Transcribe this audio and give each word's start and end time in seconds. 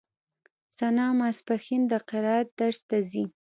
ثنا 0.79 1.05
ماسپښين 1.19 1.81
د 1.91 1.93
قرائت 2.09 2.47
درس 2.59 2.79
ته 2.89 2.97
ځي. 3.11 3.23